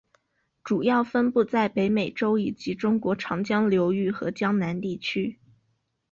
[0.63, 5.39] 主要分布在北美洲以及中国长江流域和江南地区。